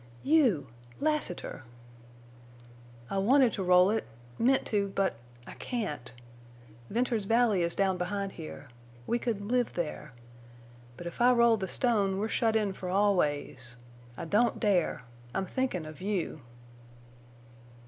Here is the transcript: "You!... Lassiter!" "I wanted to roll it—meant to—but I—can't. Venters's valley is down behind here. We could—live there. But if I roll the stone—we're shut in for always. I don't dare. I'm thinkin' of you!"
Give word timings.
"You!... 0.23 0.65
Lassiter!" 0.99 1.61
"I 3.07 3.19
wanted 3.19 3.53
to 3.53 3.63
roll 3.63 3.91
it—meant 3.91 4.65
to—but 4.65 5.15
I—can't. 5.45 6.11
Venters's 6.89 7.25
valley 7.25 7.61
is 7.61 7.75
down 7.75 7.99
behind 7.99 8.31
here. 8.31 8.67
We 9.05 9.19
could—live 9.19 9.73
there. 9.73 10.13
But 10.97 11.05
if 11.05 11.21
I 11.21 11.31
roll 11.33 11.55
the 11.55 11.67
stone—we're 11.67 12.29
shut 12.29 12.55
in 12.55 12.73
for 12.73 12.89
always. 12.89 13.77
I 14.17 14.25
don't 14.25 14.59
dare. 14.59 15.03
I'm 15.35 15.45
thinkin' 15.45 15.85
of 15.85 16.01
you!" 16.01 16.41